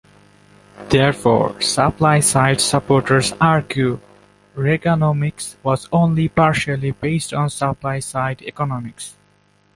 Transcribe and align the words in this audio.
Therefore, 0.89 1.61
supply-side 1.61 2.59
supporters 2.59 3.33
argue, 3.39 3.99
"Reaganomics" 4.57 5.57
was 5.61 5.87
only 5.93 6.27
partially 6.27 6.89
based 6.89 7.35
on 7.35 7.51
supply-side 7.51 8.41
economics. 8.41 9.15